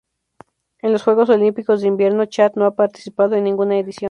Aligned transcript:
En 0.79 0.91
los 0.93 1.03
Juegos 1.03 1.29
Olímpicos 1.29 1.79
de 1.81 1.87
Invierno 1.87 2.25
Chad 2.25 2.53
no 2.55 2.65
ha 2.65 2.75
participado 2.75 3.35
en 3.35 3.43
ninguna 3.43 3.77
edición. 3.77 3.99